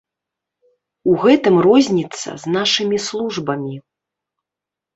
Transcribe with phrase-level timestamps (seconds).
[1.11, 3.75] У гэтым розніца з нашымі службамі.